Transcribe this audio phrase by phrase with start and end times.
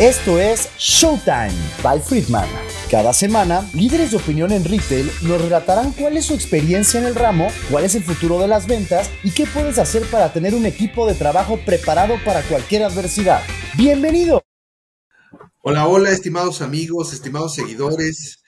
[0.00, 1.50] Esto es Showtime
[1.82, 2.48] by Friedman.
[2.88, 7.16] Cada semana, líderes de opinión en retail nos relatarán cuál es su experiencia en el
[7.16, 10.66] ramo, cuál es el futuro de las ventas y qué puedes hacer para tener un
[10.66, 13.42] equipo de trabajo preparado para cualquier adversidad.
[13.76, 14.40] ¡Bienvenido!
[15.62, 18.44] Hola, hola, estimados amigos, estimados seguidores.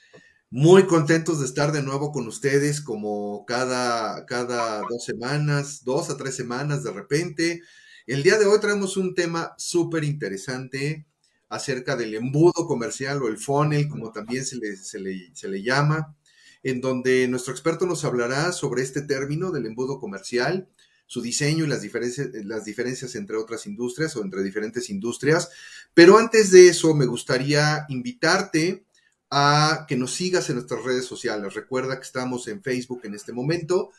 [0.51, 6.17] Muy contentos de estar de nuevo con ustedes como cada, cada dos semanas, dos a
[6.17, 7.61] tres semanas de repente.
[8.07, 11.10] El día de hoy traemos un tema súper interesante
[11.51, 16.17] acerca del embudo comercial o el funnel, como también se le, se, le, llama,
[16.63, 20.69] en donde nuestro experto nos hablará sobre este término del embudo comercial,
[21.07, 25.51] su diseño y las diferencias, las diferencias entre otras industrias o entre diferentes industrias.
[25.93, 28.85] Pero antes de eso, me gustaría invitarte
[29.29, 31.55] a que nos sigas en nuestras redes sociales.
[31.55, 33.91] Recuerda que estamos en Facebook en este momento,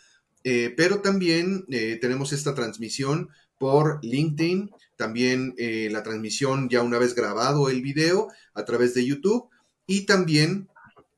[0.45, 3.30] eh, pero también eh, tenemos esta transmisión
[3.61, 9.05] por LinkedIn, también eh, la transmisión ya una vez grabado el video a través de
[9.05, 9.49] YouTube
[9.85, 10.67] y también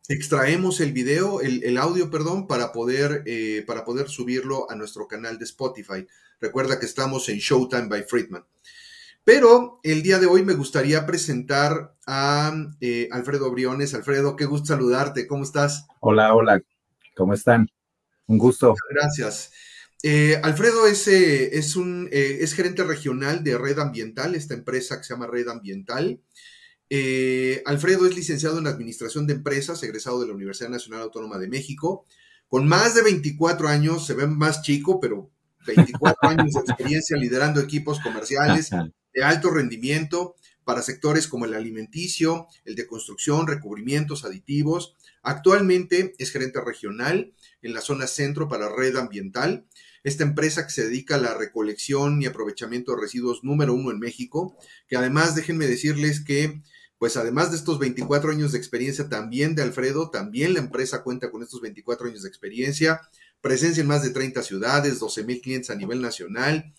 [0.09, 3.23] extraemos el video, el, audio, perdón, para poder,
[3.65, 6.05] para poder subirlo a nuestro canal de Spotify.
[6.41, 8.43] Recuerda que estamos en Showtime by Friedman.
[9.23, 13.93] Pero el día de hoy me gustaría presentar a eh, Alfredo Briones.
[13.93, 15.27] Alfredo, qué gusto saludarte.
[15.27, 15.87] ¿Cómo estás?
[16.01, 16.61] Hola, hola.
[17.15, 17.69] ¿Cómo están?
[18.27, 18.75] Un gusto.
[18.89, 19.51] Gracias.
[20.03, 25.05] Eh, Alfredo es, eh, es, un, es gerente regional de Red Ambiental, esta empresa que
[25.05, 26.21] se llama Red Ambiental.
[27.65, 32.05] Alfredo es licenciado en Administración de Empresas, egresado de la Universidad Nacional Autónoma de México.
[32.47, 35.31] Con más de 24 años, se ve más chico, pero
[35.65, 42.47] 24 años de experiencia liderando equipos comerciales de alto rendimiento para sectores como el alimenticio,
[42.65, 44.95] el de construcción, recubrimientos, aditivos.
[45.21, 49.65] Actualmente es gerente regional en la zona centro para red ambiental.
[50.03, 53.99] Esta empresa que se dedica a la recolección y aprovechamiento de residuos número uno en
[53.99, 56.61] México, que además déjenme decirles que,
[56.97, 61.31] pues además de estos 24 años de experiencia también de Alfredo, también la empresa cuenta
[61.31, 63.01] con estos 24 años de experiencia,
[63.41, 66.73] presencia en más de 30 ciudades, 12 mil clientes a nivel nacional,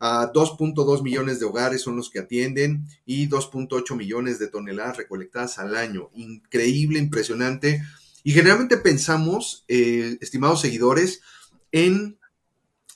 [0.00, 5.58] a 2.2 millones de hogares son los que atienden y 2.8 millones de toneladas recolectadas
[5.58, 6.10] al año.
[6.14, 7.82] Increíble, impresionante.
[8.24, 11.20] Y generalmente pensamos, eh, estimados seguidores,
[11.70, 12.18] en,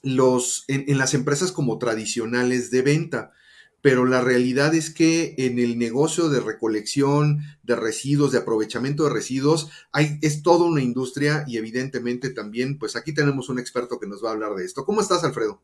[0.05, 3.33] los, en, las empresas como tradicionales de venta
[3.81, 9.11] pero la realidad es que en el negocio de recolección de residuos, de aprovechamiento de
[9.11, 14.07] residuos, hay, es toda una industria y evidentemente también, pues aquí tenemos un experto que
[14.07, 14.87] nos va a hablar de esto.
[14.87, 15.61] ¿Cómo estás, Alfredo?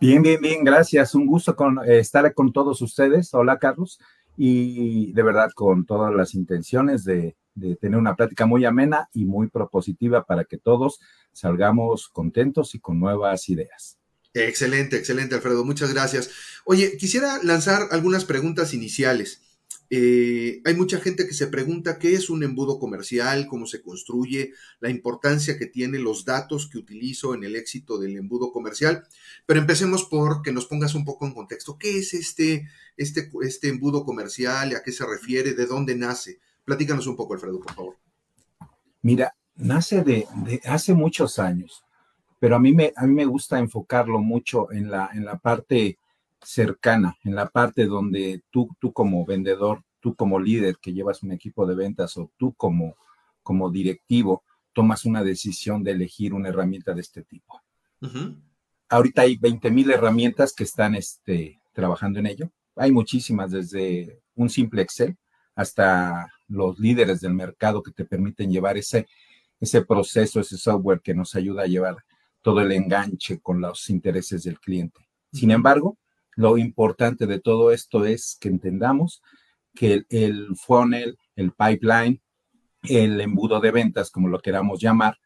[0.00, 1.14] Bien, bien, bien, gracias.
[1.14, 3.32] Un gusto con, eh, estar con todos ustedes.
[3.34, 4.00] Hola, Carlos.
[4.36, 9.24] Y de verdad, con todas las intenciones de, de tener una plática muy amena y
[9.24, 11.00] muy propositiva para que todos
[11.32, 13.98] salgamos contentos y con nuevas ideas.
[14.34, 15.64] Excelente, excelente, Alfredo.
[15.64, 16.30] Muchas gracias.
[16.64, 19.40] Oye, quisiera lanzar algunas preguntas iniciales.
[19.90, 24.52] Eh, hay mucha gente que se pregunta qué es un embudo comercial, cómo se construye,
[24.80, 29.04] la importancia que tiene los datos que utilizo en el éxito del embudo comercial.
[29.46, 31.78] Pero empecemos por que nos pongas un poco en contexto.
[31.78, 34.74] ¿Qué es este, este, este embudo comercial?
[34.74, 35.54] ¿A qué se refiere?
[35.54, 36.40] ¿De dónde nace?
[36.64, 37.96] Platícanos un poco, Alfredo, por favor.
[39.02, 40.26] Mira, nace de,
[40.64, 41.84] hace muchos años,
[42.38, 45.98] pero a mí, me, a mí me gusta enfocarlo mucho en la, en la parte
[46.42, 51.32] cercana, en la parte donde tú, tú como vendedor, tú como líder que llevas un
[51.32, 52.96] equipo de ventas o tú como,
[53.42, 54.42] como directivo
[54.72, 57.62] tomas una decisión de elegir una herramienta de este tipo.
[58.90, 62.50] Ahorita hay 20 mil herramientas que están este, trabajando en ello.
[62.76, 65.16] Hay muchísimas, desde un simple Excel
[65.54, 69.06] hasta los líderes del mercado que te permiten llevar ese,
[69.60, 71.96] ese proceso, ese software que nos ayuda a llevar
[72.42, 75.00] todo el enganche con los intereses del cliente.
[75.32, 75.98] Sin embargo,
[76.36, 79.22] lo importante de todo esto es que entendamos
[79.74, 82.20] que el, funnel, el pipeline,
[82.82, 85.18] el embudo de ventas, como lo queramos llamar,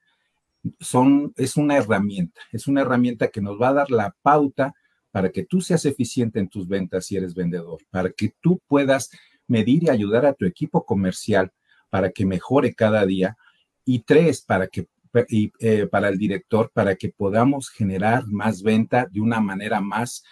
[0.81, 4.75] son, es una herramienta, es una herramienta que nos va a dar la pauta
[5.11, 9.11] para que tú seas eficiente en tus ventas si eres vendedor, para que tú puedas
[9.49, 11.53] medir y ayudar a tu equipo comercial
[11.91, 13.37] para que mejore cada día
[13.85, 19.21] y tres, para que eh, para el director, para que podamos generar más venta de
[19.21, 20.23] una manera más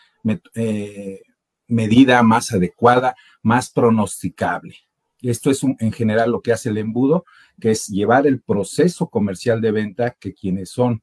[0.54, 1.22] eh,
[1.66, 4.76] medida, más adecuada, más pronosticable.
[5.22, 7.24] Esto es en general lo que hace el embudo,
[7.58, 11.02] que es llevar el proceso comercial de venta, que quienes son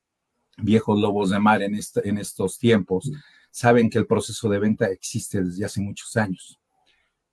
[0.57, 3.11] viejos lobos de mar en, en estos tiempos
[3.49, 6.59] saben que el proceso de venta existe desde hace muchos años.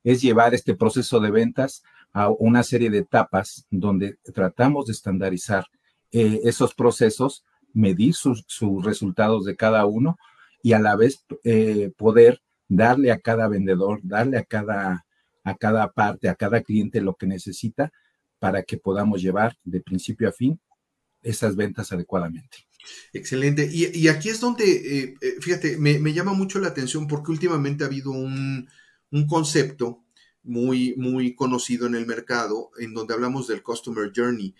[0.03, 1.83] Es llevar este proceso de ventas
[2.13, 5.65] a una serie de etapas donde tratamos de estandarizar
[6.11, 8.45] eh, esos procesos, medir sus,
[8.83, 10.17] resultados de cada uno
[10.61, 15.05] y a la vez eh, poder darle a cada vendedor, darle a cada
[15.43, 17.91] a cada parte, a cada cliente lo que necesita
[18.39, 20.59] para que podamos llevar de principio a fin
[21.21, 22.57] esas ventas adecuadamente.
[23.13, 23.69] Excelente.
[23.71, 28.11] Y, aquí es donde, eh, fíjate, me, llama mucho la atención porque últimamente ha habido
[28.11, 28.67] un,
[29.11, 30.03] un, concepto
[30.43, 34.55] muy, muy conocido en el mercado en donde hablamos del Customer Journey.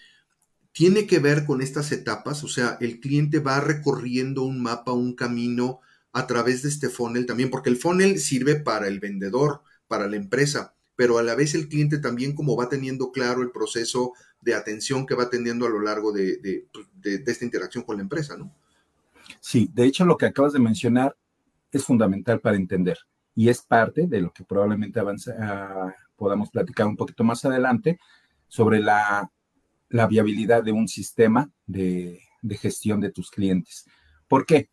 [0.72, 5.16] Tiene que ver con estas etapas, o sea, el cliente va recorriendo un mapa, un
[5.16, 5.82] camino
[6.14, 10.16] a través de este funnel también, porque el funnel sirve para el vendedor, para la
[10.16, 14.56] empresa, pero a la vez el cliente también como va teniendo claro el proceso de
[14.56, 16.88] atención que va teniendo a lo largo de, pues,
[17.28, 18.54] esta interacción con la empresa, ¿no?
[19.40, 21.16] Sí, de hecho lo que acabas de mencionar
[21.72, 22.98] es fundamental para entender
[23.36, 25.00] y es parte de lo que probablemente
[25.40, 28.00] ah, podamos platicar un poquito más adelante
[28.48, 29.30] sobre la,
[30.10, 33.86] viabilidad de un sistema de, de gestión de tus clientes.
[34.28, 34.70] ¿Por qué?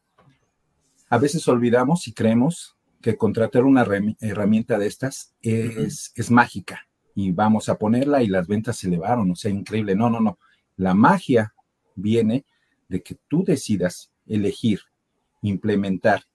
[1.11, 3.87] A veces olvidamos y creemos que contratar una
[4.21, 9.31] herramienta de estas es, es mágica y vamos a ponerla y las ventas se elevaron,
[9.31, 9.95] o sea, increíble.
[9.97, 10.39] No, no, no.
[10.77, 11.55] La magia
[11.97, 12.45] viene
[12.89, 14.81] de que tú decidas elegir,
[15.43, 16.28] implementar,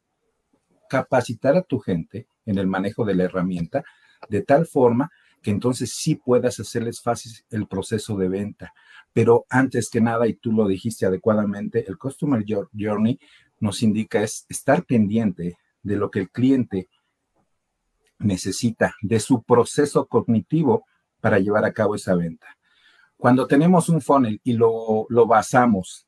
[0.90, 3.84] capacitar a tu gente en el manejo de la herramienta
[4.30, 8.74] de tal forma que entonces sí puedas hacerles fácil el proceso de venta.
[9.12, 12.44] Pero antes que nada, y tú lo dijiste adecuadamente, el Customer
[12.74, 13.20] Journey
[13.60, 16.90] nos indica es estar pendiente de lo que el cliente
[18.20, 20.86] necesita, de su proceso cognitivo
[21.20, 22.48] para llevar a cabo esa venta.
[23.18, 26.08] Cuando tenemos un funnel y lo, lo basamos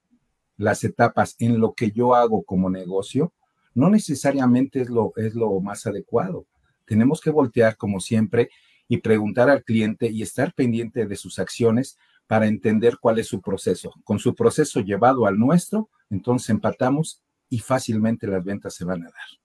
[0.57, 3.33] las etapas en lo que yo hago como negocio,
[3.75, 6.47] no necesariamente es lo, es lo más adecuado.
[6.85, 8.49] Tenemos que voltear, como siempre,
[8.87, 13.41] y preguntar al cliente y estar pendiente de sus acciones para entender cuál es su
[13.41, 13.93] proceso.
[14.03, 19.05] Con su proceso llevado al nuestro, entonces empatamos y fácilmente las ventas se van a
[19.05, 19.39] dar.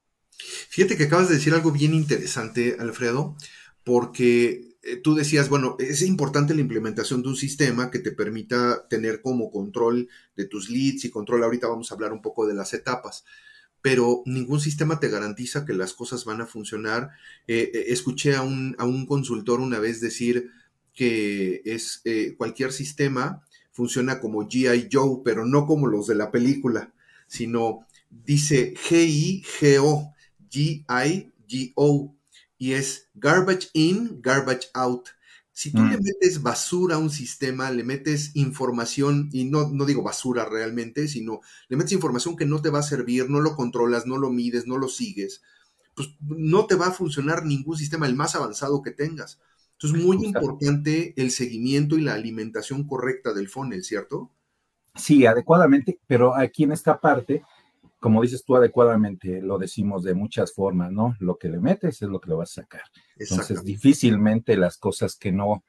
[0.68, 3.36] Fíjate que acabas de decir algo bien interesante, Alfredo,
[3.84, 8.86] porque eh, tú decías, bueno, es importante la implementación de un sistema que te permita
[8.88, 12.54] tener como control de tus leads y control, ahorita vamos a hablar un poco de
[12.54, 13.24] las etapas,
[13.82, 17.10] pero ningún sistema te garantiza que las cosas van a funcionar.
[17.46, 20.50] Eh, eh, escuché a un, a un, consultor una vez decir
[20.94, 22.02] que es
[22.36, 23.42] cualquier sistema
[23.72, 26.92] funciona como GI Joe, pero no como los de la película,
[27.26, 30.14] sino dice G-I-G-O
[30.50, 32.14] G-I-G-O
[32.58, 35.08] y es garbage in, garbage out.
[35.60, 36.02] Si tú le mm.
[36.02, 41.42] metes basura a un sistema, le metes información, y no, no digo basura realmente, sino
[41.68, 44.66] le metes información que no te va a servir, no lo controlas, no lo mides,
[44.66, 45.42] no lo sigues,
[45.94, 49.38] pues no te va a funcionar ningún sistema, el más avanzado que tengas.
[49.72, 54.30] Entonces, muy importante el seguimiento y la alimentación correcta del funnel, ¿cierto?
[54.94, 57.42] Sí, adecuadamente, pero aquí en esta parte
[58.00, 61.14] como dices tú adecuadamente, lo decimos de muchas formas, ¿no?
[61.20, 62.82] Lo que le metes es lo que le vas a sacar.
[63.16, 65.64] Entonces, difícilmente las cosas que no,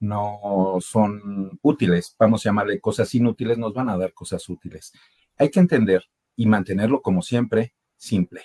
[0.00, 4.92] no son útiles, vamos a llamarle cosas inútiles, nos van a dar cosas útiles.
[5.36, 6.04] Hay que entender
[6.36, 8.42] y mantenerlo como siempre simple.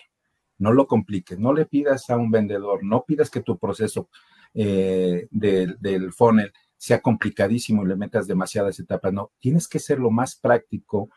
[0.57, 4.09] No lo compliques, no le pidas a un vendedor, no pidas que tu proceso
[4.53, 9.13] eh, del funnel sea complicadísimo y le metas demasiadas etapas.
[9.13, 11.09] No, tienes que ser lo más práctico,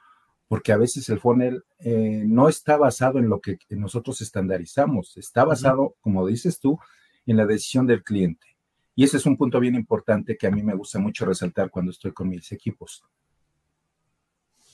[0.52, 5.46] porque a veces el funnel eh, no está basado en lo que nosotros estandarizamos, está
[5.46, 6.78] basado, como dices tú,
[7.24, 8.48] en la decisión del cliente.
[8.94, 11.90] Y ese es un punto bien importante que a mí me gusta mucho resaltar cuando
[11.90, 13.02] estoy con mis equipos.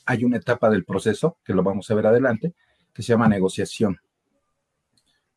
[0.05, 2.55] Hay una etapa del proceso, que lo vamos a ver adelante,
[2.93, 4.01] que se llama negociación.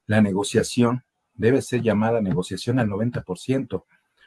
[0.07, 1.03] La negociación
[1.36, 3.83] debe ser llamada negociación al 90%,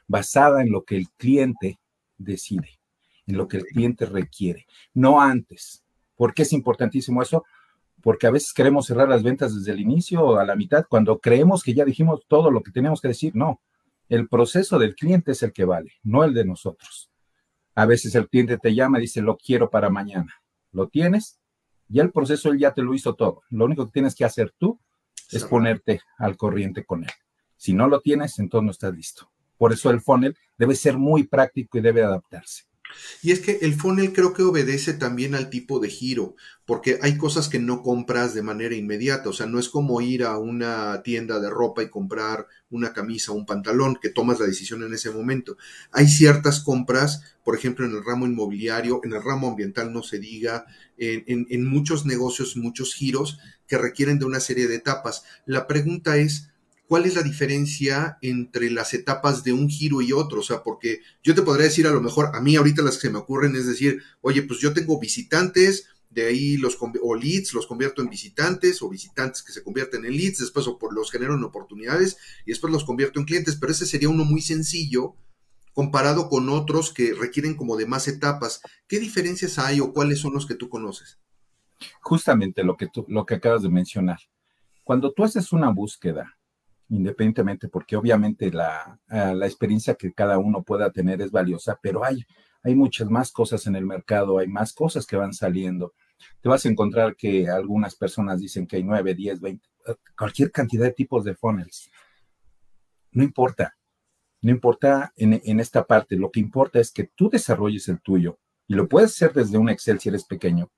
[0.06, 1.80] basada en lo que el cliente
[2.18, 2.78] decide,
[3.26, 5.83] en lo que el cliente requiere, no antes.
[6.16, 7.44] ¿Por qué es importantísimo eso?
[8.02, 11.18] Porque a veces queremos cerrar las ventas desde el inicio o a la mitad, cuando
[11.18, 13.34] creemos que ya dijimos todo lo que tenemos que decir.
[13.34, 13.60] No,
[14.08, 17.10] el proceso del cliente es el que vale, no el de nosotros.
[17.74, 20.32] A veces el cliente te llama y dice, lo quiero para mañana.
[20.70, 21.40] ¿Lo tienes?
[21.88, 23.42] Ya el proceso él ya te lo hizo todo.
[23.50, 24.78] Lo único que tienes que hacer tú
[25.30, 27.10] es ponerte al corriente con él.
[27.56, 29.30] Si no lo tienes, entonces no estás listo.
[29.56, 32.64] Por eso el funnel debe ser muy práctico y debe adaptarse.
[33.22, 36.36] Y es que el funnel creo que obedece también al tipo de giro,
[36.66, 40.24] porque hay cosas que no compras de manera inmediata, o sea, no es como ir
[40.24, 44.46] a una tienda de ropa y comprar una camisa o un pantalón, que tomas la
[44.46, 45.56] decisión en ese momento.
[45.92, 50.18] Hay ciertas compras, por ejemplo, en el ramo inmobiliario, en el ramo ambiental no se
[50.18, 55.24] diga, en, en muchos negocios, muchos giros que requieren de una serie de etapas.
[55.46, 56.50] La pregunta es,
[56.86, 60.40] cuál es la diferencia entre las etapas de un giro y otro.
[60.40, 63.08] O sea, porque yo te podría decir a lo mejor, a mí ahorita las que
[63.08, 67.54] se me ocurren es decir, oye, pues yo tengo visitantes, de ahí los o leads
[67.54, 71.42] los convierto en visitantes o visitantes que se convierten en leads, después los genero en
[71.42, 75.16] oportunidades y después los convierto en clientes, pero ese sería uno muy sencillo
[75.72, 78.62] comparado con otros que requieren como de más etapas.
[78.86, 81.18] ¿Qué diferencias hay o cuáles son los que tú conoces?
[82.00, 84.20] Justamente lo que tú, lo que acabas de mencionar.
[84.84, 86.38] Cuando tú haces una búsqueda,
[86.88, 92.04] independientemente, porque obviamente la, ah, la experiencia que cada uno pueda tener es valiosa, pero
[92.04, 92.24] hay,
[92.62, 95.94] hay muchas más cosas en el mercado, hay más cosas que van saliendo.
[96.40, 99.68] Te vas a encontrar que algunas personas dicen que hay 9, 10, 20,
[100.16, 101.90] cualquier cantidad de tipos de funnels.
[103.12, 103.76] No importa,
[104.40, 108.38] no importa en, en, esta parte, lo que importa es que tú desarrolles el tuyo
[108.66, 110.70] y lo puedes hacer desde un Excel si eres pequeño.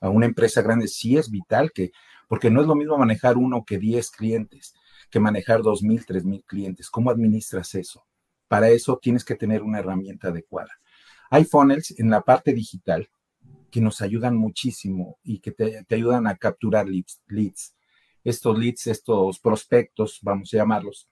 [0.00, 1.92] A una empresa grande sí es vital que,
[2.28, 4.74] porque no es lo mismo manejar uno que 10 clientes,
[5.10, 6.90] que manejar 2.000, 3.000 clientes.
[6.90, 8.04] ¿Cómo administras eso?
[8.48, 10.72] Para eso tienes que tener una herramienta adecuada.
[11.30, 13.08] Hay funnels en la parte digital
[13.70, 17.74] que nos ayudan muchísimo y que te, ayudan a capturar leads, leads,
[18.24, 21.08] Estos leads, estos prospectos, vamos a llamarlos,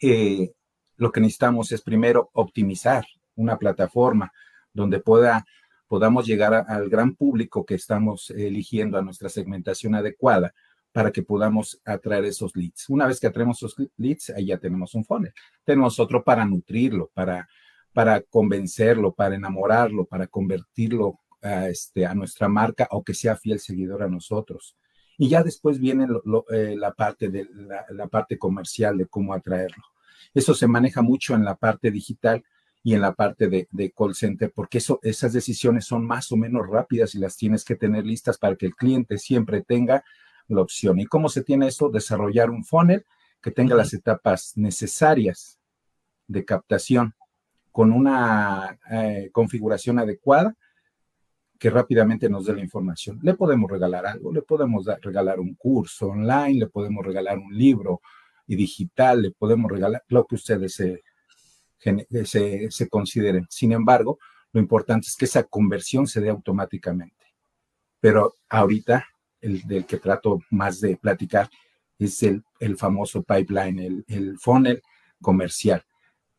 [0.00, 0.52] eh,
[0.96, 4.32] lo que necesitamos es primero optimizar una plataforma
[4.72, 5.44] donde pueda,
[5.86, 10.54] podamos llegar al gran público que estamos eligiendo a nuestra segmentación adecuada
[10.96, 12.88] para que podamos atraer esos leads.
[12.88, 15.34] Una vez que atraemos esos leads, ahí ya tenemos un funnel.
[15.62, 17.46] Tenemos otro para nutrirlo, para,
[17.92, 24.04] para convencerlo, para enamorarlo, para convertirlo a, este, nuestra marca o que sea fiel seguidor
[24.04, 24.74] a nosotros.
[25.18, 26.06] Y ya después viene
[26.50, 27.46] eh, la, parte de,
[27.90, 29.84] la parte comercial de cómo atraerlo.
[30.32, 32.42] Eso se maneja mucho en la parte digital
[32.82, 36.66] y en la parte de, call center, porque eso, esas decisiones son más o menos
[36.66, 40.02] rápidas y las tienes que tener listas para que el cliente siempre tenga
[40.48, 40.98] la opción.
[41.00, 41.88] ¿Y cómo se tiene eso?
[41.88, 43.04] Desarrollar un funnel
[43.40, 45.58] que tenga las etapas necesarias
[46.26, 47.14] de captación
[47.72, 50.56] con una eh, configuración adecuada
[51.58, 53.18] que rápidamente nos dé la información.
[53.22, 58.00] Le podemos regalar algo, le podemos regalar un curso online, le podemos regalar un libro,
[58.46, 61.02] y digital, le podemos regalar lo que ustedes se,
[62.70, 63.46] se, consideren.
[63.50, 64.18] Sin embargo,
[64.52, 67.34] lo importante es que esa conversión se dé automáticamente.
[68.00, 69.06] Pero ahorita,
[69.46, 71.48] el del que trato más de platicar
[71.98, 74.82] es el, el famoso pipeline, el, el funnel
[75.20, 75.82] comercial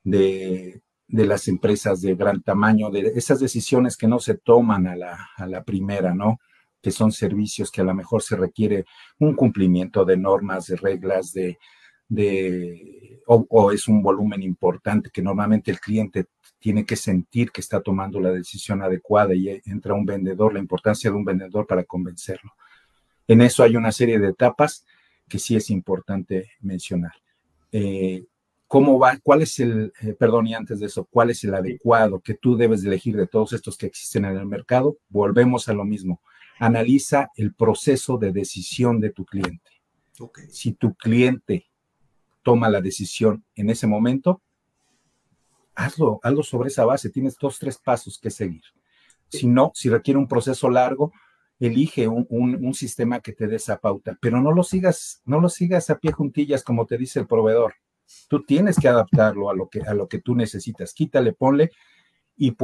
[0.03, 4.95] de, de, las empresas de gran tamaño, de esas decisiones que no se toman a
[4.95, 6.39] la, a la primera, ¿no?
[6.81, 8.85] Que son servicios que a lo mejor se requiere
[9.19, 11.57] un cumplimiento de normas, de reglas, de,
[12.07, 16.27] de, o, es un volumen importante que normalmente el cliente
[16.59, 21.09] tiene que sentir que está tomando la decisión adecuada y entra un vendedor, la importancia
[21.09, 22.51] de un vendedor para convencerlo.
[23.27, 24.85] En eso hay una serie de etapas
[25.27, 27.13] que sí es importante mencionar.
[27.71, 28.25] Eh,
[28.67, 29.17] ¿Cómo va?
[29.23, 32.57] ¿Cuál es el, eh, perdón, y antes de eso, cuál es el adecuado que tú
[32.57, 34.97] debes de elegir de todos estos que existen en el mercado?
[35.09, 36.21] Volvemos a lo mismo.
[36.59, 39.71] Analiza el proceso de decisión de tu cliente.
[40.49, 41.67] Si tu cliente
[42.43, 44.41] toma la decisión en ese momento,
[45.75, 47.09] hazlo, hazlo sobre esa base.
[47.09, 48.63] Tienes dos, tres pasos que seguir.
[49.29, 51.13] Si no, si requiere un proceso largo,
[51.59, 55.89] elige un, sistema que te dé esa pauta, pero no lo sigas, no lo sigas
[55.89, 57.73] a pie juntillas como te dice el proveedor.
[58.29, 60.93] Tú tienes que adaptarlo a lo que, a lo que tú necesitas.
[60.93, 61.71] Quítale, ponle
[62.37, 62.55] y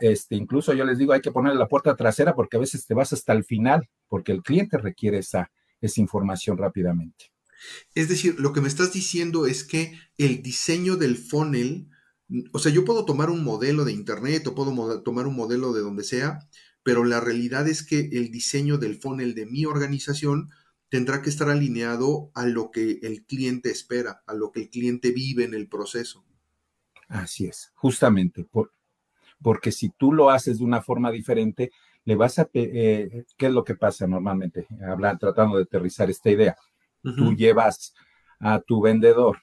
[0.00, 2.92] este, incluso yo les digo, hay que ponerle la puerta trasera porque a veces te
[2.92, 7.32] vas hasta el final, porque el cliente requiere esa, esa información rápidamente.
[7.94, 11.88] Es decir, lo que me estás diciendo es que el diseño del funnel,
[12.52, 15.80] o sea, yo puedo tomar un modelo de internet o puedo tomar un modelo de
[15.80, 16.40] donde sea,
[16.84, 20.50] pero la realidad es que el diseño del funnel de mi organización
[20.88, 25.10] tendrá que estar alineado a lo que el cliente espera, a lo que el cliente
[25.10, 26.24] vive en el proceso.
[27.08, 28.46] Así es, justamente,
[29.42, 31.72] porque si tú lo haces de una forma diferente,
[32.04, 32.48] le vas a...
[32.54, 34.68] Eh, ¿Qué es lo que pasa normalmente?
[34.86, 36.56] Hablar, tratando de aterrizar esta idea
[37.04, 37.94] Tú llevas
[38.40, 39.42] a tu vendedor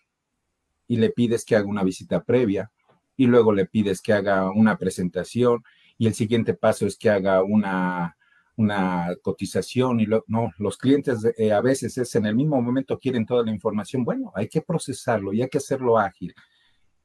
[0.87, 2.71] y le pides que haga una visita previa
[3.15, 5.63] y luego le pides que haga una presentación
[6.01, 8.17] y el siguiente paso es que haga una,
[8.55, 13.23] una cotización y no, los clientes eh, a veces es en el mismo momento quieren
[13.23, 14.03] toda la información.
[14.03, 16.33] Bueno, hay que procesarlo y hay que hacerlo ágil.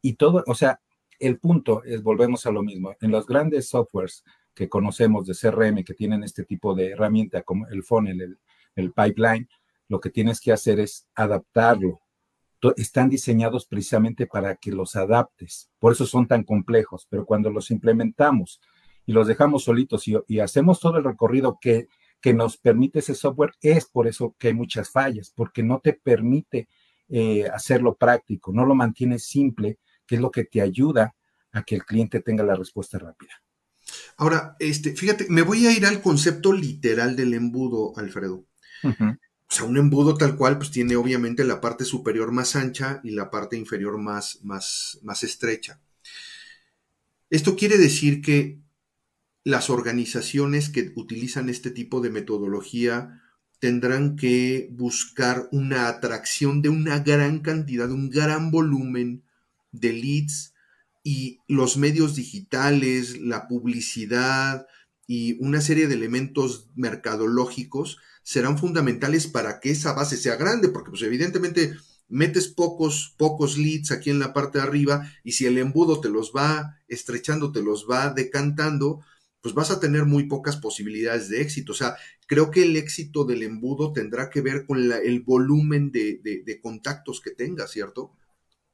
[0.00, 0.80] Y todo, o sea,
[1.18, 4.24] el punto es, volvemos a lo mismo, en los grandes softwares
[4.54, 8.38] que conocemos de CRM que tienen este tipo de herramienta como el funnel, el,
[8.76, 9.46] el pipeline,
[9.88, 12.00] lo que tienes que hacer es adaptarlo.
[12.78, 17.70] Están diseñados precisamente para que los adaptes, por eso son tan complejos, pero cuando los
[17.70, 18.58] implementamos
[19.06, 21.88] y los dejamos solitos y, hacemos todo el recorrido que,
[22.20, 25.92] que, nos permite ese software, es por eso que hay muchas fallas, porque no te
[25.92, 26.68] permite
[27.08, 31.14] eh, hacerlo práctico, no lo mantiene simple, que es lo que te ayuda
[31.52, 33.32] a que el cliente tenga la respuesta rápida.
[34.16, 38.44] Ahora, este, fíjate, me voy a ir al concepto literal del embudo, Alfredo.
[38.82, 43.10] O sea, un embudo tal cual, pues tiene obviamente la parte superior más ancha y
[43.10, 45.80] la parte inferior más, más, más estrecha.
[47.30, 48.58] Esto quiere decir que
[49.46, 53.22] las organizaciones que utilizan este tipo de metodología
[53.60, 59.22] tendrán que buscar una atracción de una gran cantidad, un gran volumen
[59.70, 60.52] de leads
[61.04, 64.66] y los medios digitales, la publicidad
[65.06, 70.90] y una serie de elementos mercadológicos serán fundamentales para que esa base sea grande, porque
[70.90, 71.76] pues evidentemente
[72.08, 76.08] metes pocos, pocos leads aquí en la parte de arriba y si el embudo te
[76.08, 79.04] los va estrechando, te los va decantando,
[79.40, 81.72] pues vas a tener muy pocas posibilidades de éxito.
[81.72, 86.60] O sea, creo que el éxito del embudo tendrá que ver con el volumen de,
[86.62, 88.12] contactos que tengas, ¿cierto?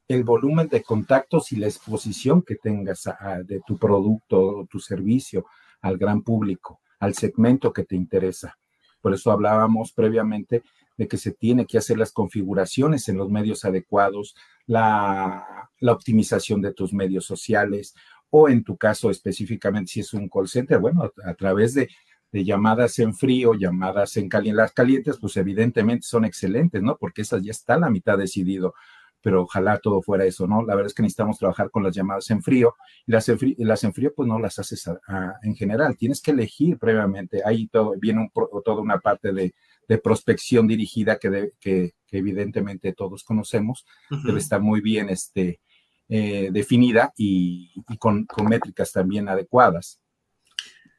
[0.09, 3.09] El volumen de contactos y la exposición que tengas
[3.45, 5.47] de tu producto o tu servicio
[5.81, 8.59] al gran público, al segmento que te interesa.
[9.01, 10.63] Por eso hablábamos previamente
[10.97, 16.73] de que se tiene que hacer las configuraciones en los medios adecuados, la optimización de
[16.73, 17.95] tus medios sociales,
[18.35, 21.89] o en tu caso específicamente si es un call center, bueno, a, través de,
[22.33, 26.97] llamadas en frío, llamadas en caliente, las calientes, pues evidentemente son excelentes, ¿no?
[26.97, 28.73] Porque esas ya está la mitad decidido,
[29.21, 30.65] pero ojalá todo fuera eso, ¿no?
[30.65, 32.75] La verdad es que necesitamos trabajar con las llamadas en frío
[33.07, 34.89] y las en frío, las en frío pues no las haces
[35.43, 38.31] en general, tienes que elegir previamente, ahí todo, viene
[38.65, 39.53] toda una parte de,
[40.03, 43.85] prospección dirigida que, que, evidentemente todos conocemos,
[44.25, 45.61] debe estar muy bien este,
[46.15, 49.99] eh, definida y, con, métricas también adecuadas.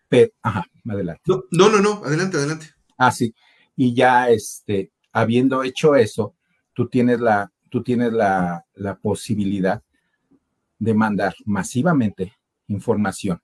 [0.09, 1.21] Pero, ajá, adelante.
[1.51, 2.71] No, no, no, adelante, adelante.
[2.97, 3.35] Ah, sí.
[3.75, 6.35] Y ya, este, habiendo hecho eso,
[6.73, 9.83] tú tienes la, tú tienes la, la posibilidad
[10.79, 12.33] de mandar masivamente
[12.65, 13.39] información.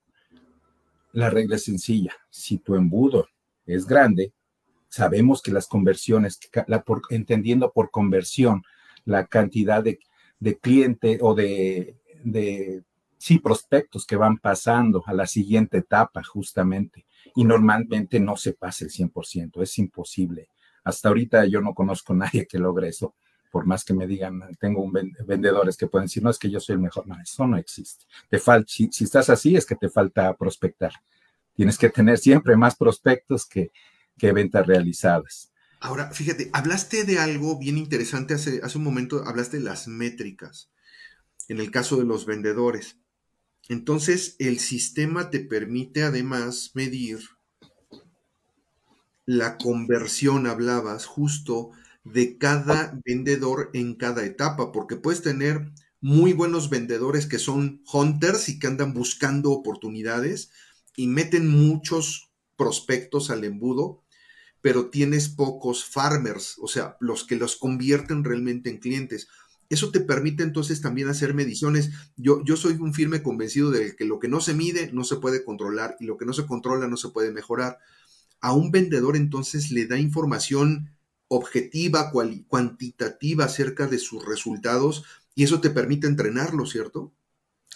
[1.12, 2.16] La regla es sencilla.
[2.32, 3.28] Si tu embudo
[3.68, 4.34] es grande,
[4.88, 8.64] sabemos que las conversiones, la por, entendiendo por conversión
[9.06, 10.00] la cantidad de,
[10.40, 12.84] de cliente o de, de,
[13.18, 17.06] sí, prospectos que van pasando a la siguiente etapa justamente.
[17.36, 20.50] Y normalmente no se pasa el 100%, es imposible.
[20.84, 23.14] Hasta ahorita yo no conozco a nadie que logre eso,
[23.52, 24.94] por más que me digan, tengo un
[25.26, 27.08] vendedores que pueden decir, no, es que yo soy el mejor.
[27.08, 28.06] No, eso no existe.
[28.30, 30.92] Te falta, si, si estás así, es que te falta prospectar.
[31.56, 33.72] Tienes que tener siempre más prospectos que,
[34.18, 35.49] que ventas realizadas.
[35.80, 40.70] Ahora, fíjate, hablaste de algo bien interesante hace, hace un momento, hablaste de las métricas,
[41.48, 42.98] en el caso de los vendedores.
[43.70, 47.20] Entonces, el sistema te permite además medir
[49.26, 51.72] la conversión, hablabas justo,
[52.04, 58.50] de cada vendedor en cada etapa, porque puedes tener muy buenos vendedores que son hunters
[58.50, 60.52] y que andan buscando oportunidades
[60.96, 64.04] y meten muchos prospectos al embudo,
[64.62, 69.28] pero tienes pocos farmers, o sea, los que los convierten realmente en clientes.
[69.70, 71.92] Eso te permite entonces también hacer mediciones.
[72.18, 75.18] Yo, yo soy un firme convencido de que lo que no se mide no se
[75.18, 77.78] puede controlar y lo que no se controla no se puede mejorar.
[78.42, 80.90] A un vendedor entonces le da información
[81.28, 85.04] objetiva, cuantitativa acerca de sus resultados
[85.36, 87.14] y eso te permite entrenarlo, ¿cierto?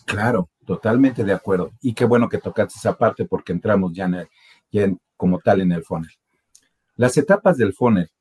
[0.06, 1.72] Claro, totalmente de acuerdo.
[1.82, 4.06] Y qué bueno que tocaste esa parte porque entramos ya,
[4.72, 6.12] en como tal en el funnel.
[6.96, 8.12] Las etapas del funnel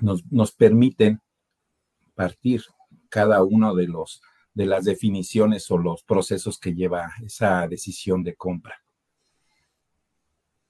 [0.00, 1.20] nos, permiten
[2.14, 2.62] partir
[3.08, 4.22] cada uno de los
[4.54, 8.82] de las definiciones o los procesos que lleva esa decisión de compra.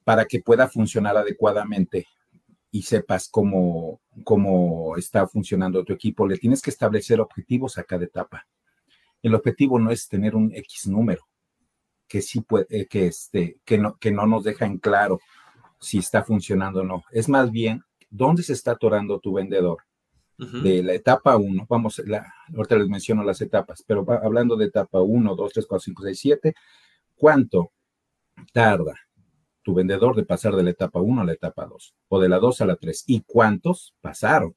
[0.03, 2.09] Para que pueda funcionar adecuadamente
[2.73, 8.05] y sepas cómo, cómo está funcionando tu equipo, le tienes que establecer objetivos a cada
[8.05, 8.49] etapa.
[9.23, 11.23] El objetivo no es tener un X número,
[12.09, 15.21] que sí puede, que, este, que, no, que no nos deja en claro
[15.81, 17.05] si está funcionando o no.
[17.11, 19.79] Es más bien, ¿dónde se está atorando tu vendedor?
[20.39, 25.01] De la etapa 1, vamos, la, ahorita les menciono las etapas, pero hablando de etapa
[25.01, 26.55] 1, 2, 3, 4, 5, 6, 7,
[27.15, 27.73] ¿cuánto
[28.53, 28.95] tarda
[29.63, 32.39] tu vendedor de pasar de la etapa 1 a la etapa 2 o de la
[32.39, 33.05] 2 a la 3?
[33.07, 34.55] ¿Y cuántos pasaron?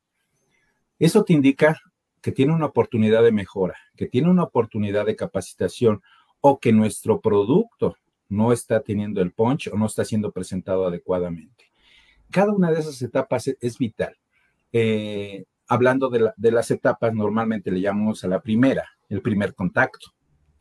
[0.99, 1.79] Eso te indica
[2.21, 6.01] que tiene una oportunidad de mejora, que tiene una oportunidad de capacitación
[6.41, 7.95] o que nuestro producto
[8.29, 11.65] no está teniendo el punch o no está siendo presentado adecuadamente.
[12.29, 14.15] Cada una de esas etapas e-, es, vital.
[14.71, 20.11] Eh, hablando de, las etapas, normalmente le llamamos a la primera, el primer contacto.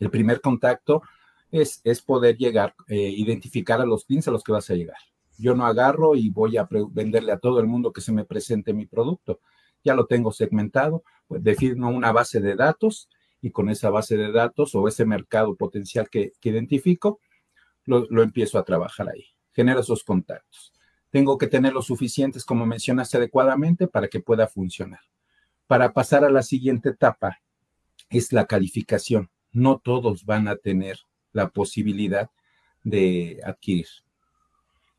[0.01, 1.03] El primer contacto
[1.51, 4.99] es, poder llegar, eh, identificar a los clientes a los que vas a llegar.
[5.37, 8.73] Yo no agarro y voy a venderle a todo el mundo que se me presente
[8.73, 9.41] mi producto.
[9.85, 13.09] Ya lo tengo segmentado, pues defino una base de datos
[13.41, 17.21] y con esa base de datos o ese mercado potencial que identifico,
[17.89, 19.25] lo, lo empiezo a trabajar ahí.
[19.53, 20.73] Genero esos contactos.
[21.11, 25.01] Tengo que tener los suficientes, como mencionaste adecuadamente, para que pueda funcionar.
[25.67, 27.41] Para pasar a la siguiente etapa
[28.11, 29.31] es la calificación.
[29.53, 31.01] No todos van a tener
[31.33, 32.31] la posibilidad
[32.85, 33.89] de adquirir.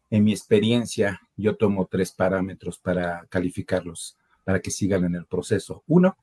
[0.10, 5.84] En mi experiencia, yo tomo tres parámetros para calificarlos, para que sigan en el proceso.
[5.86, 6.18] Uno,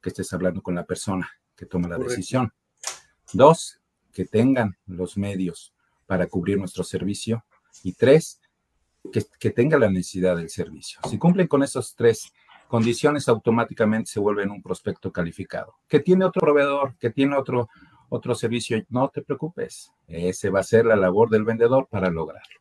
[0.00, 2.52] que estés hablando con la persona que toma la decisión.
[3.32, 3.80] Dos,
[4.12, 5.73] que tengan los medios
[6.06, 7.44] para cubrir nuestro servicio.
[7.82, 8.40] Y tres,
[9.12, 11.00] que, tenga la necesidad del servicio.
[11.08, 12.32] Si cumplen con esas tres
[12.68, 15.74] condiciones, automáticamente se vuelven un prospecto calificado.
[15.88, 17.68] Que tiene otro proveedor, que tiene otro,
[18.08, 19.92] otro servicio, no te preocupes.
[20.06, 22.60] Ese va a ser la labor del vendedor para lograrlo.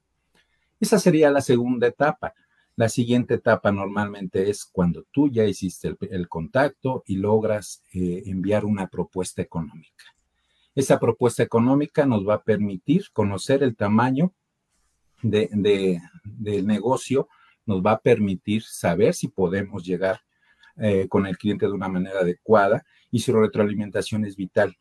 [0.79, 2.34] Esa sería la segunda etapa.
[2.75, 8.65] La siguiente etapa normalmente es cuando tú ya hiciste el, contacto y logras eh, enviar
[8.65, 10.03] una propuesta económica.
[10.75, 14.33] Esa propuesta económica nos va a permitir conocer el tamaño
[15.21, 17.27] de, del negocio,
[17.65, 20.21] nos va a permitir saber si podemos llegar
[20.77, 24.75] eh, con el cliente de una manera adecuada y su retroalimentación es vital.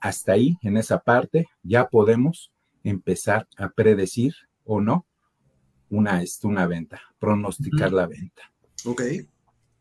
[0.00, 2.50] Hasta ahí, en esa parte, ya podemos
[2.82, 5.06] empezar a predecir o no
[5.90, 8.50] una, este, una venta, pronosticar la venta.
[8.84, 9.02] Ok.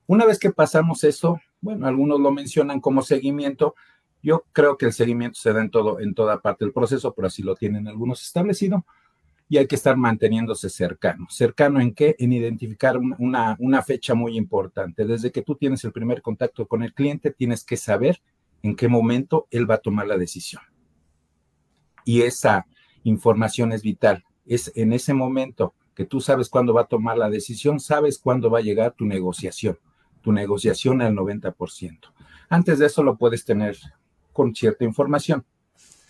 [0.05, 3.75] Una vez que pasamos eso, bueno, algunos lo mencionan como seguimiento.
[4.23, 7.27] Yo creo que el seguimiento se da en todo, en toda parte del proceso, pero
[7.27, 8.85] así lo tienen algunos establecido
[9.49, 11.27] y hay que estar manteniéndose cercano.
[11.29, 12.15] ¿Cercano en qué?
[12.19, 15.05] En identificar una, una fecha muy importante.
[15.05, 18.21] Desde que tú tienes el primer contacto con el cliente, tienes que saber
[18.63, 20.61] en qué momento él va a tomar la decisión.
[22.05, 22.65] Y esa
[23.03, 24.23] información es vital.
[24.45, 28.49] Es en ese momento que tú sabes cuándo va a tomar la decisión, sabes cuándo
[28.49, 29.77] va a llegar tu negociación,
[30.21, 31.99] tu negociación al 90%.
[32.49, 33.77] Antes de eso lo puedes tener
[34.31, 35.45] con cierta información,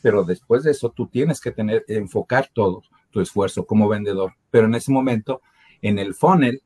[0.01, 4.34] pero después de eso tú tienes que tener, enfocar todo tu esfuerzo como vendedor.
[4.49, 5.41] Pero en ese momento,
[5.81, 6.63] en el funnel,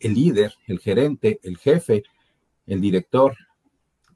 [0.00, 2.02] el líder, el gerente, el jefe,
[2.66, 3.36] el director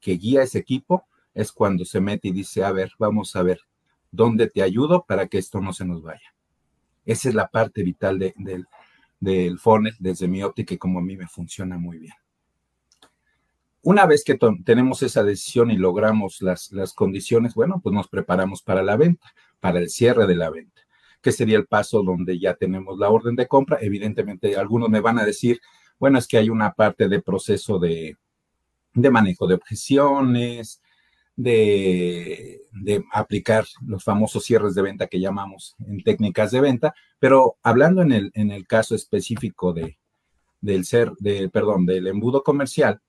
[0.01, 3.61] que guía ese equipo, es cuando se mete y dice, a ver, vamos a ver,
[4.11, 6.33] ¿dónde te ayudo para que esto no se nos vaya?
[7.05, 11.27] Esa es la parte vital del, funnel desde mi óptica y como a mí me
[11.27, 12.13] funciona muy bien.
[13.81, 18.61] Una vez que tenemos esa decisión y logramos las, las condiciones, bueno, pues nos preparamos
[18.61, 20.81] para la venta, para el cierre de la venta,
[21.21, 23.77] que sería el paso donde ya tenemos la orden de compra.
[23.81, 25.61] Evidentemente, algunos me van a decir,
[25.99, 28.17] bueno, es que hay una parte de proceso de,
[28.93, 30.81] de manejo de objeciones,
[31.37, 32.61] de,
[33.13, 38.11] aplicar los famosos cierres de venta que llamamos en técnicas de venta, pero hablando en
[38.11, 39.97] el, en el caso específico de,
[40.61, 43.01] del ser, de, perdón, del embudo comercial,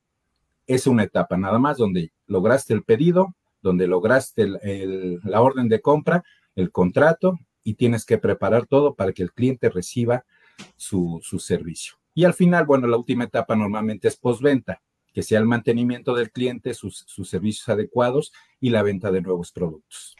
[0.68, 6.22] es una etapa nada más donde lograste el pedido, donde lograste la orden de compra,
[6.54, 10.24] el contrato y tienes que preparar todo para que el cliente reciba
[10.76, 11.94] su, servicio.
[12.14, 14.80] Y al final, bueno, la última etapa normalmente es postventa
[15.12, 20.16] que sea el mantenimiento del cliente, sus, servicios adecuados y la venta de nuevos productos.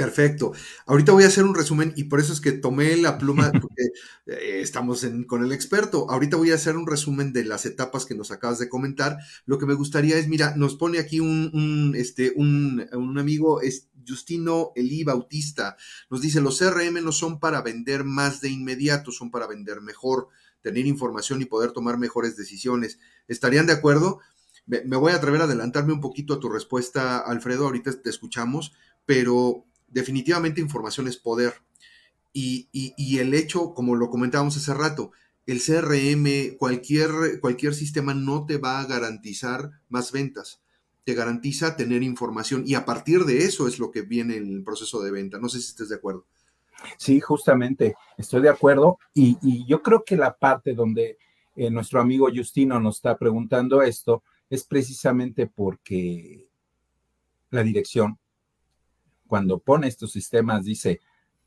[0.00, 0.52] Perfecto.
[0.86, 3.84] Ahorita voy a hacer un resumen y por eso es que tomé la pluma porque
[4.26, 6.10] eh, estamos con el experto.
[6.10, 9.18] Ahorita voy a hacer un resumen de las etapas que nos acabas de comentar.
[9.46, 13.88] Lo que me gustaría es, mira, nos pone aquí un, este, un, un amigo, es
[14.08, 15.76] Justino Eli Bautista,
[16.08, 20.28] nos dice, los CRM no son para vender más de inmediato, son para vender mejor,
[20.62, 22.98] tener información y poder tomar mejores decisiones.
[23.28, 24.20] ¿Estarían de acuerdo?
[24.66, 28.72] me voy a atrever a adelantarme un poquito a tu respuesta, Alfredo, ahorita te escuchamos,
[29.04, 31.54] pero definitivamente información es poder.
[32.32, 32.68] Y,
[33.18, 35.10] el hecho, como lo comentábamos hace rato,
[35.46, 40.62] el CRM, cualquier, cualquier sistema no te va a garantizar más ventas,
[41.04, 45.02] te garantiza tener información y a partir de eso es lo que viene el proceso
[45.02, 45.38] de venta.
[45.38, 46.24] No sé si estés de acuerdo.
[46.96, 51.18] Sí, justamente, estoy de acuerdo y, yo creo que la parte donde
[51.56, 56.48] eh, nuestro amigo Justino nos está preguntando esto es precisamente porque
[57.50, 58.18] la dirección,
[59.30, 61.00] cuando pone estos sistemas, dice,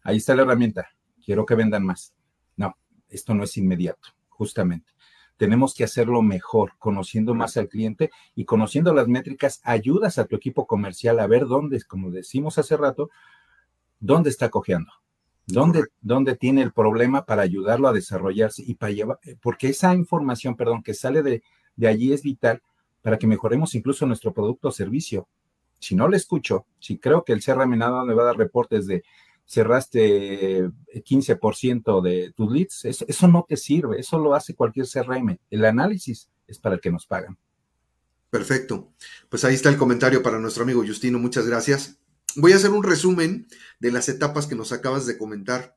[0.04, 0.88] ahí está la herramienta,
[1.24, 2.14] quiero que vendan más.
[2.56, 2.78] No,
[3.10, 4.90] esto no es inmediato, justamente.
[5.36, 10.38] Tenemos que hacerlo mejor, conociendo más al cliente y conociendo las métricas, ayudas a tu
[10.38, 13.10] equipo comercial a ver dónde, como decimos hace rato,
[14.00, 14.94] dónde está cojeando,
[15.46, 20.56] dónde, dónde tiene el problema para ayudarlo a desarrollarse y para llevar, porque esa información,
[20.56, 21.44] perdón, que sale de,
[21.76, 22.62] de allí es vital
[23.02, 25.28] para que mejoremos incluso nuestro producto o servicio.
[25.84, 28.88] Si no le escucho, si creo que el CRM nada me va a dar reportes
[28.88, 29.04] de
[29.46, 35.38] cerraste 15% de tus leads, eso, eso, no te sirve, eso lo hace cualquier CRM.
[35.50, 37.38] El análisis es para el que nos pagan.
[38.30, 38.92] Perfecto.
[39.30, 42.00] Pues ahí está el comentario para nuestro amigo Justino, muchas gracias.
[42.36, 43.48] voy a hacer un resumen
[43.80, 45.76] de las etapas que nos acabas de comentar.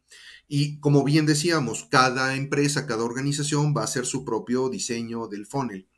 [0.49, 5.45] Y como bien decíamos, cada empresa, cada organización va a hacer su propio diseño del
[5.45, 5.89] funnel.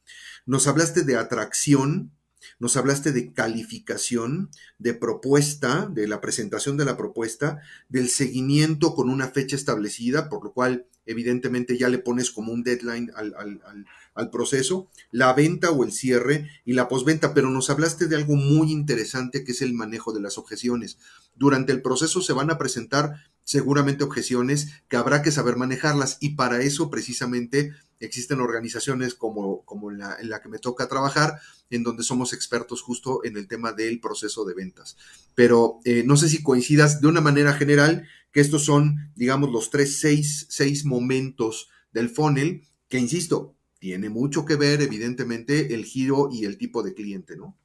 [0.47, 2.11] Nos hablaste de atracción,
[2.59, 9.11] nos hablaste de calificación, de propuesta, de la presentación de la propuesta, del seguimiento con
[9.11, 14.89] una fecha establecida, por lo cual evidentemente ya le pones como un deadline al, proceso,
[15.11, 19.43] la venta o el cierre y la posventa, pero nos hablaste de algo muy interesante
[19.43, 20.99] que es el manejo de las objeciones.
[21.35, 26.31] Durante el proceso se van a presentar seguramente objeciones que habrá que saber manejarlas y
[26.31, 31.41] para eso precisamente existen organizaciones como, como en, la, en la que me toca trabajar,
[31.71, 34.97] en donde somos expertos justo en el tema del proceso de ventas.
[35.35, 39.71] Pero eh, no sé si coincidas de una manera general que estos son, digamos, los
[39.71, 46.29] tres, seis, seis momentos del funnel, que insisto, tiene mucho que ver, evidentemente, el giro
[46.33, 47.57] y el tipo de cliente, ¿no?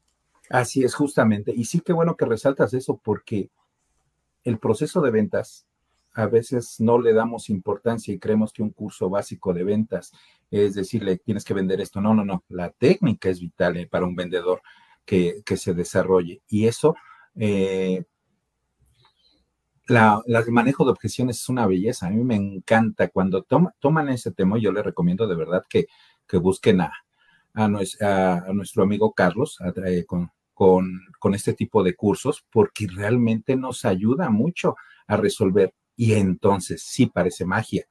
[0.49, 1.53] Así es, justamente.
[1.55, 3.49] Y sí que bueno que resaltas eso, porque
[4.43, 5.65] el proceso de ventas
[6.13, 10.11] a veces no le damos importancia y creemos que un curso básico de ventas
[10.53, 11.99] es decirle, tienes que vender esto.
[11.99, 12.43] No, no, no.
[12.49, 14.61] La técnica es vital eh, para un vendedor
[15.03, 16.43] que, se desarrolle.
[16.47, 16.95] Y eso,
[17.35, 18.03] eh,
[19.87, 22.05] la, el manejo de objeciones es una belleza.
[22.05, 24.59] A mí me encanta cuando toman ese tema.
[24.59, 25.87] Yo les recomiendo de verdad que,
[26.39, 26.91] busquen a,
[28.53, 29.59] nuestro amigo Carlos
[30.05, 30.31] con,
[31.19, 37.07] con este tipo de cursos porque realmente nos ayuda mucho a resolver y entonces sí
[37.07, 37.85] parece magia,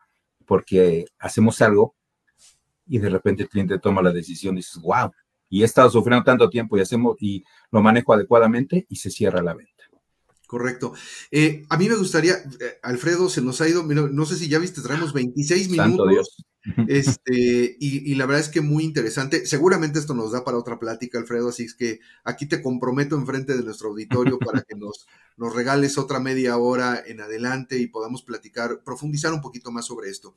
[0.47, 1.95] porque hacemos algo
[2.87, 5.11] y de repente el cliente toma la decisión y dices, wow,
[5.49, 9.43] y he estado sufriendo tanto tiempo y hacemos y lo manejo adecuadamente y se cierra
[9.43, 9.73] la venta.
[10.47, 10.93] Correcto.
[11.31, 14.59] Eh, a mí me gustaría, eh, Alfredo, se nos ha ido, no sé si ya
[14.59, 15.89] viste, traemos 26 minutos.
[15.89, 16.45] Santo Dios.
[16.87, 19.47] Este, y, la verdad es que muy interesante.
[19.47, 23.57] Seguramente esto nos da para otra plática, Alfredo, así es que aquí te comprometo enfrente
[23.57, 28.23] de nuestro auditorio para que nos, nos regales otra media hora en adelante y podamos
[28.23, 30.37] platicar, profundizar un poquito más sobre esto.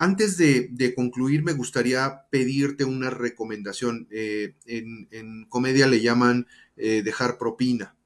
[0.00, 4.06] Antes de, concluir, me gustaría pedirte una recomendación.
[4.10, 7.96] Eh, en, comedia le llaman eh, dejar propina.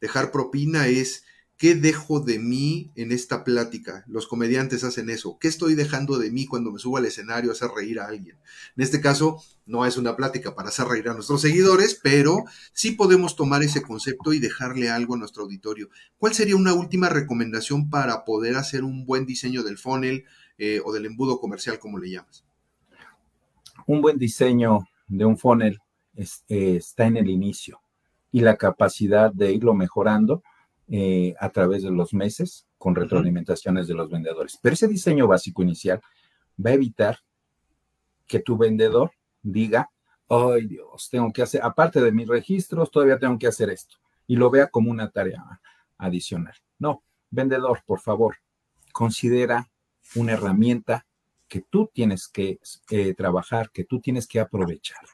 [0.00, 1.24] Dejar propina es
[1.64, 4.04] ¿Qué dejo de mí en esta plática?
[4.06, 5.38] Los comediantes hacen eso.
[5.40, 8.36] ¿Qué estoy dejando de mí cuando me subo al escenario a hacer reír a alguien?
[8.76, 12.90] En este caso, no es una plática para hacer reír a nuestros seguidores, pero sí
[12.90, 15.88] podemos tomar ese concepto y dejarle algo a nuestro auditorio.
[16.18, 20.26] ¿Cuál sería una última recomendación para poder hacer un buen diseño del funnel
[20.58, 22.44] eh, o del embudo comercial, como le llamas?
[23.86, 25.78] Un buen diseño de un funnel
[26.14, 26.26] eh,
[26.76, 27.80] está en el inicio
[28.30, 30.42] y la capacidad de irlo mejorando
[30.88, 34.58] eh, a través de los meses con retroalimentaciones de los vendedores.
[34.60, 36.00] Pero ese diseño básico inicial
[36.64, 37.18] va a evitar
[38.26, 39.90] que tu vendedor diga,
[40.28, 43.96] ay Dios, tengo que hacer, aparte de mis registros, todavía tengo que hacer esto.
[44.26, 45.42] Y lo vea como una tarea
[45.98, 46.54] adicional.
[46.78, 48.36] No, vendedor, por favor,
[48.92, 49.70] considera
[50.14, 51.06] una herramienta
[51.48, 52.58] que tú tienes que
[52.90, 55.04] eh, trabajar, que tú tienes que aprovechar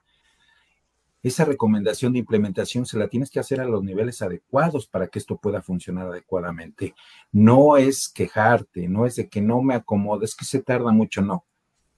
[1.23, 5.19] esa recomendación de implementación se la tienes que hacer a los niveles adecuados para que
[5.19, 6.95] esto pueda funcionar adecuadamente.
[7.31, 11.21] No es quejarte, no es de que no me acomode, es que se tarda mucho,
[11.21, 11.45] no.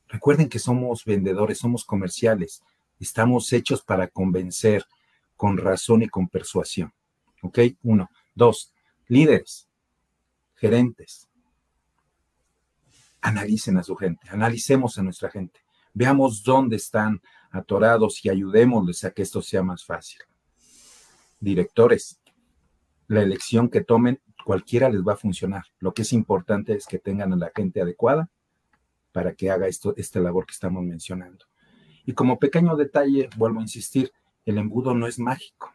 [0.08, 2.62] Recuerden que somos vendedores, somos comerciales,
[2.98, 4.84] estamos hechos para convencer
[5.36, 6.92] con razón y con persuasión.
[7.42, 7.60] ¿Ok?
[7.82, 8.10] Uno.
[8.34, 8.72] Dos,
[9.08, 9.68] líderes,
[10.56, 11.28] gerentes.
[13.20, 15.60] Analicen a su gente, analicemos a nuestra gente,
[15.94, 20.20] veamos dónde están atorados y ayudémosles a que esto sea más fácil.
[21.38, 22.20] Directores,
[23.08, 25.64] la elección que tomen, cualquiera les va a funcionar.
[25.78, 28.30] Lo que es importante es que tengan a la gente adecuada
[29.12, 31.44] para que haga esto, esta labor que estamos mencionando.
[32.06, 34.12] Y como pequeño detalle, vuelvo a insistir,
[34.44, 35.72] el embudo no es mágico.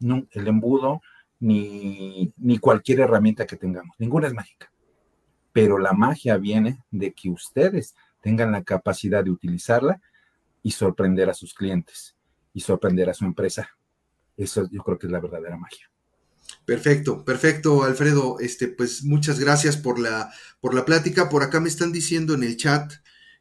[0.00, 1.00] No, el embudo
[1.40, 4.72] ni, ni cualquier herramienta que tengamos, ninguna es mágica.
[5.52, 10.00] Pero la magia viene de que ustedes tengan la capacidad de utilizarla
[10.68, 12.14] y sorprender a sus clientes
[12.52, 13.70] y sorprender a su empresa.
[14.36, 15.90] Eso yo creo que es la verdadera magia.
[16.66, 18.38] Perfecto, perfecto, Alfredo.
[18.38, 21.30] Este, pues muchas gracias por la, por la plática.
[21.30, 22.92] Por acá me están diciendo en el chat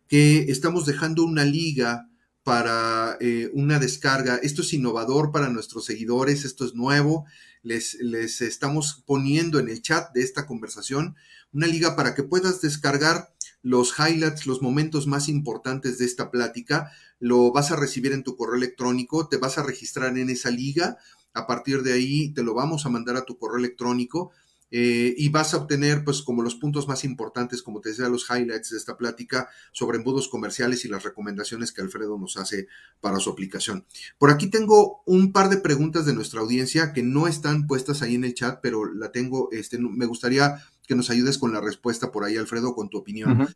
[0.07, 2.07] que estamos dejando una liga
[2.43, 4.37] para eh, una descarga.
[4.37, 7.25] Esto es innovador para nuestros seguidores, esto es nuevo.
[7.61, 11.17] Les, les estamos poniendo en el chat de esta conversación
[11.51, 13.33] una liga para que puedas descargar
[13.67, 18.37] los highlights, los momentos más importantes de esta plática, lo vas a recibir en tu
[18.37, 20.97] correo electrónico, te vas a registrar en esa liga,
[21.33, 24.31] a partir de ahí te lo vamos a mandar a tu correo electrónico
[24.71, 28.29] eh, y vas a obtener, pues, como los puntos más importantes, como te decía, los
[28.29, 32.67] highlights de esta plática sobre embudos comerciales y las recomendaciones que Alfredo nos hace
[33.01, 33.85] para su aplicación.
[34.17, 38.15] Por aquí tengo un par de preguntas de nuestra audiencia que no están puestas ahí
[38.15, 42.11] en el chat, pero la tengo, este, me gustaría que nos ayudes con la respuesta
[42.11, 43.47] por ahí, Alfredo, con tu opinión.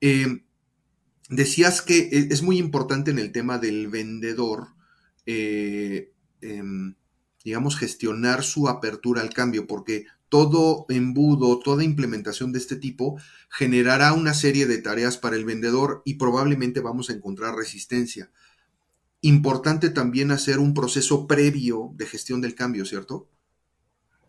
[0.00, 0.44] Eh,
[1.30, 4.68] decías que e, es muy importante en el tema del vendedor,
[5.24, 6.96] eh, em,
[7.44, 13.18] digamos, gestionar su apertura al cambio, porque todo embudo, toda implementación de este tipo
[13.48, 18.30] generará una serie de tareas para el vendedor y probablemente vamos a encontrar resistencia.
[19.20, 23.28] Importante también hacer un proceso previo de gestión del cambio, ¿cierto?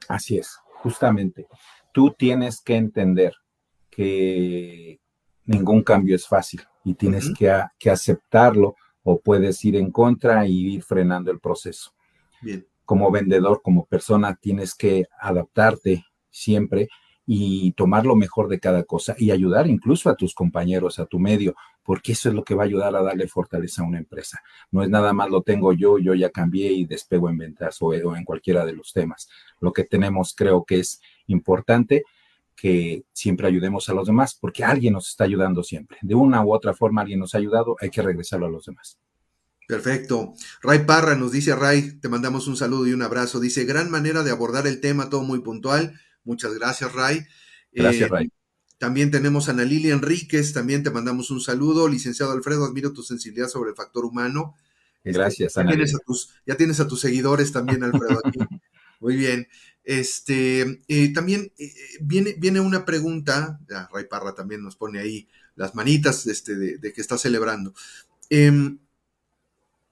[0.07, 1.47] Así es, justamente.
[1.93, 3.33] Tú tienes que entender
[3.89, 4.99] que
[5.45, 10.73] ningún cambio es fácil y tienes que, que, aceptarlo o puedes ir en contra y
[10.73, 11.93] ir frenando el proceso.
[12.41, 16.89] Bien como vendedor, como persona, tienes que adaptarte siempre
[17.25, 21.19] y tomar lo mejor de cada cosa y ayudar incluso a tus compañeros, a tu
[21.19, 24.41] medio, porque eso es lo que va a ayudar a darle fortaleza a una empresa.
[24.71, 27.93] No es nada más lo tengo yo, yo ya cambié y despego en ventas o,
[27.93, 29.29] en cualquiera de los temas.
[29.59, 32.03] Lo que tenemos creo que es importante
[32.55, 35.97] que siempre ayudemos a los demás, porque alguien nos está ayudando siempre.
[36.01, 38.99] De una u otra forma alguien nos ha ayudado, hay que regresarlo a los demás.
[39.67, 40.33] Perfecto.
[40.61, 43.39] Ray Parra nos dice, Ray, te mandamos un saludo y un abrazo.
[43.39, 45.99] Dice, gran manera de abordar el tema, todo muy puntual.
[46.23, 47.25] Muchas gracias, Ray.
[47.71, 48.31] Gracias, eh, Ray.
[48.77, 51.87] También tenemos a Ana Lilia Enríquez, también te mandamos un saludo.
[51.87, 54.55] Licenciado Alfredo, admiro tu sensibilidad sobre el factor humano.
[55.03, 58.39] Este, gracias, ya Ana tienes, a tus, ya tienes a tus seguidores también, Alfredo, aquí.
[58.99, 59.47] Muy bien.
[59.83, 63.59] Este, eh, también eh, viene, viene una pregunta,
[63.91, 67.73] Ray Parra también nos pone ahí las manitas este, de, que está celebrando.
[68.29, 68.79] Em,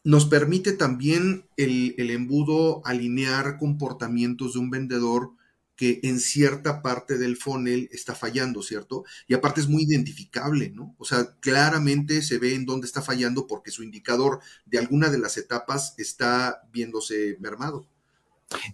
[0.04, 5.34] nos permite también el, embudo alinear comportamientos de un vendedor
[5.82, 9.04] que en cierta parte del funnel está fallando, ¿cierto?
[9.28, 10.94] Y aparte es muy identificable, ¿no?
[11.00, 15.18] O sea, claramente se ve en dónde está fallando porque su indicador de alguna de
[15.18, 17.88] las etapas está viéndose mermado.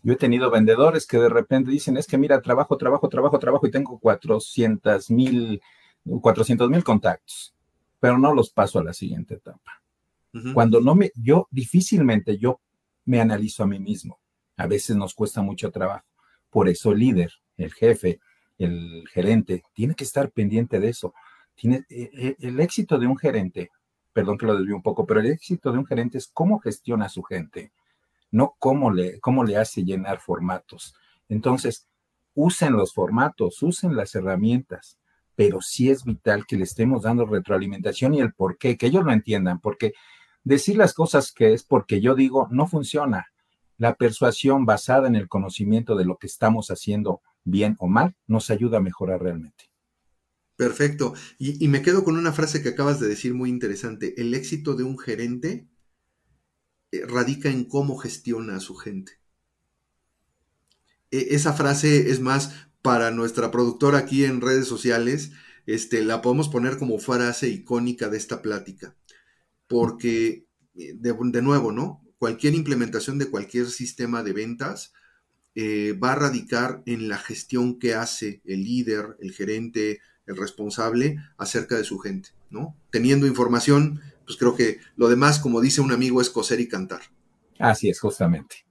[0.03, 3.65] Yo he tenido vendedores que de repente dicen, es que mira, trabajo, trabajo, trabajo, trabajo
[3.67, 5.61] y tengo 400 mil,
[6.03, 7.55] 400 mil contactos,
[8.01, 9.81] pero no los paso a la siguiente etapa.
[10.53, 12.59] Cuando no me, yo difícilmente yo
[13.05, 14.19] me analizo a mí mismo.
[14.57, 16.06] A veces nos cuesta mucho trabajo.
[16.57, 18.19] Por eso el líder, el jefe,
[18.57, 21.13] el gerente, tiene que estar pendiente de eso.
[21.53, 23.69] Tiene, eh, eh, el éxito de un gerente,
[24.11, 27.05] perdón que lo desvío un poco, pero el éxito de un gerente es cómo gestiona
[27.05, 27.73] a su gente,
[28.31, 30.95] no cómo le, cómo le hace llenar formatos.
[31.29, 31.85] Entonces,
[32.33, 34.97] usen los formatos, usen las herramientas,
[35.35, 39.05] pero sí es vital que le estemos dando retroalimentación y el por qué, que ellos
[39.05, 39.93] lo entiendan, porque
[40.47, 43.27] Decir las cosas que es porque yo digo no funciona.
[43.77, 48.49] La persuasión basada en el conocimiento de lo que estamos haciendo bien o mal nos
[48.49, 49.65] ayuda a mejorar realmente.
[50.55, 51.13] Perfecto.
[51.37, 54.19] Y, me quedo con una frase que acabas de decir muy interesante.
[54.19, 55.67] El éxito de un gerente
[56.91, 59.19] eh, radica en cómo gestiona a su gente.
[61.11, 65.31] E, esa frase es más para nuestra productora aquí en redes sociales.
[65.67, 68.95] Este, la podemos poner como frase icónica de esta plática
[69.67, 72.03] porque, eh, de, nuevo, ¿no?
[72.17, 74.93] Cualquier implementación de cualquier sistema de ventas
[75.55, 81.17] eh, va a radicar en la gestión que hace el líder, el gerente, el responsable
[81.37, 82.75] acerca de su gente, ¿no?
[82.91, 87.01] Teniendo información, pues creo que lo demás, como dice un amigo, es coser y cantar.
[87.57, 88.66] Así es, justamente.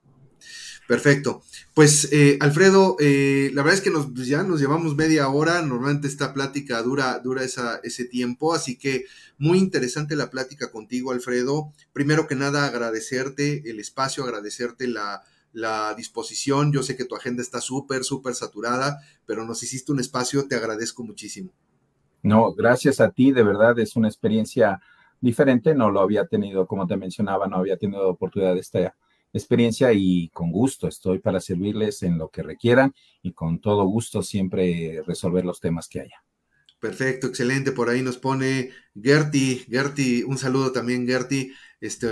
[0.86, 1.42] Perfecto.
[1.74, 5.60] Pues eh, Alfredo, eh, la verdad es que nos, pues, ya nos llevamos media hora,
[5.62, 9.04] normalmente esta plática dura, dura esa, ese tiempo, así que
[9.38, 11.72] muy interesante la plática contigo, Alfredo.
[11.92, 15.22] Primero que nada, agradecerte el espacio, agradecerte la,
[15.52, 16.72] la disposición.
[16.72, 20.54] Yo sé que tu agenda está súper, súper saturada, pero nos hiciste un espacio, te
[20.54, 21.50] agradezco muchísimo.
[22.22, 24.80] No, gracias a ti, de verdad es una experiencia
[25.20, 28.94] diferente, no lo había tenido, como te mencionaba, no había tenido oportunidad de estar
[29.38, 34.22] experiencia y con gusto estoy para servirles en lo que requieran y con todo gusto
[34.22, 36.22] siempre resolver los temas que haya.
[36.78, 37.72] Perfecto, excelente.
[37.72, 38.70] Por ahí nos pone
[39.00, 41.52] Gerti, Gerti, un saludo también, Gerti.
[41.80, 42.08] Este,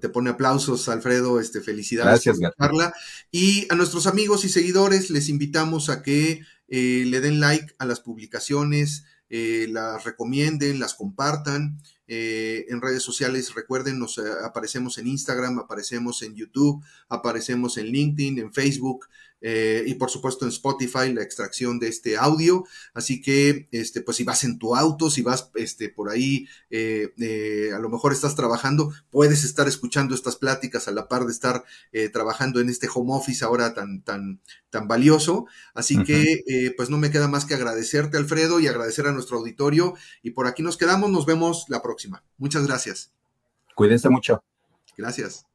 [0.00, 2.92] te pone aplausos, Alfredo, este, felicidades Gracias, por
[3.30, 7.86] Y a nuestros amigos y seguidores les invitamos a que eh, le den like a
[7.86, 11.78] las publicaciones, eh, las recomienden, las compartan.
[12.10, 13.54] Eh, en redes sociales.
[13.54, 19.08] Recuerden, nos eh, aparecemos en Instagram, aparecemos en YouTube, aparecemos en LinkedIn, en Facebook.
[19.40, 22.64] Eh, y por supuesto en Spotify la extracción de este audio.
[22.94, 27.12] Así que, este, pues si vas en tu auto, si vas este, por ahí, eh,
[27.18, 31.32] eh, a lo mejor estás trabajando, puedes estar escuchando estas pláticas a la par de
[31.32, 31.64] estar
[32.12, 35.46] trabajando en este home office ahora tan, tan, tan valioso.
[35.74, 39.94] Así que, pues no me queda más que agradecerte, Alfredo, y agradecer a nuestro auditorio.
[40.22, 42.22] Y por aquí nos quedamos, nos vemos la próxima.
[42.36, 43.12] Muchas gracias.
[43.74, 44.42] Cuídense mucho.
[44.96, 45.47] Gracias.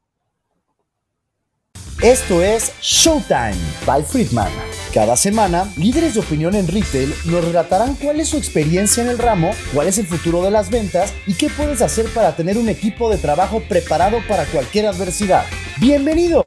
[2.03, 4.51] Esto es Showtime by Friedman.
[4.93, 9.17] Cada semana, líderes de opinión en retail nos relatarán cuál es su experiencia en el
[9.17, 12.67] ramo, cuál es el futuro de las ventas y qué puedes hacer para tener un
[12.67, 15.45] equipo de trabajo preparado para cualquier adversidad.
[15.79, 16.43] ¡Bienvenido!